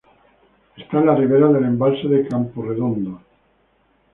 [0.77, 3.21] Está en la ribera del embalse de Camporredondo.